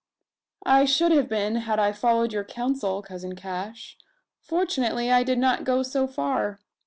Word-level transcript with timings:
"I 0.65 0.85
should 0.85 1.11
have 1.11 1.29
been 1.29 1.57
had 1.57 1.77
I 1.77 1.91
followed 1.91 2.33
your 2.33 2.43
counsel, 2.43 3.03
cousin 3.03 3.35
Cash. 3.35 3.99
Fortunately 4.41 5.11
I 5.11 5.21
did 5.21 5.37
not 5.37 5.63
go 5.63 5.83
so 5.83 6.07
far. 6.07 6.57